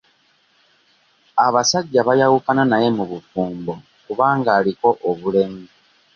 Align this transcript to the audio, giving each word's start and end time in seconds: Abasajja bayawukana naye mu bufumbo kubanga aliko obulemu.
Abasajja 1.45 1.99
bayawukana 2.07 2.63
naye 2.71 2.87
mu 2.97 3.03
bufumbo 3.11 3.73
kubanga 4.05 4.49
aliko 4.59 4.89
obulemu. 5.09 5.63